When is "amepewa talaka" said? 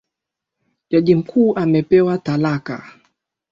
1.57-2.99